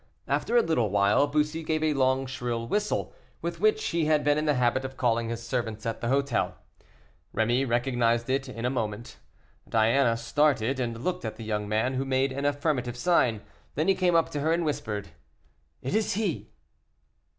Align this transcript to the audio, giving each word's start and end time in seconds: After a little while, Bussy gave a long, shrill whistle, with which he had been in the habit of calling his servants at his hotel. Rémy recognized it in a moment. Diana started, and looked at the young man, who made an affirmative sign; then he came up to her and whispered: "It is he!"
After 0.27 0.57
a 0.57 0.63
little 0.63 0.89
while, 0.89 1.27
Bussy 1.27 1.61
gave 1.61 1.83
a 1.83 1.93
long, 1.93 2.25
shrill 2.25 2.67
whistle, 2.67 3.13
with 3.39 3.59
which 3.59 3.85
he 3.89 4.05
had 4.05 4.23
been 4.23 4.35
in 4.39 4.45
the 4.45 4.55
habit 4.55 4.83
of 4.83 4.97
calling 4.97 5.29
his 5.29 5.45
servants 5.45 5.85
at 5.85 6.01
his 6.01 6.09
hotel. 6.09 6.55
Rémy 7.35 7.69
recognized 7.69 8.27
it 8.27 8.49
in 8.49 8.65
a 8.65 8.71
moment. 8.71 9.17
Diana 9.69 10.17
started, 10.17 10.79
and 10.79 11.03
looked 11.03 11.23
at 11.23 11.35
the 11.35 11.43
young 11.43 11.69
man, 11.69 11.93
who 11.93 12.03
made 12.05 12.31
an 12.31 12.45
affirmative 12.45 12.97
sign; 12.97 13.41
then 13.75 13.87
he 13.87 13.93
came 13.93 14.15
up 14.15 14.31
to 14.31 14.39
her 14.39 14.51
and 14.51 14.65
whispered: 14.65 15.09
"It 15.83 15.93
is 15.93 16.13
he!" 16.13 16.49